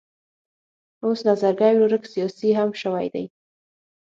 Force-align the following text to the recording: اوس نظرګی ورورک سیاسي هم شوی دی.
اوس 1.03 1.19
نظرګی 1.29 1.73
ورورک 1.75 2.03
سیاسي 2.13 2.49
هم 2.59 2.69
شوی 2.81 3.07
دی. 3.13 3.25